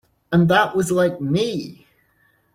And 0.31 0.49
that 0.49 0.75
was 0.75 0.91
like 0.91 1.21
me! 1.21 1.85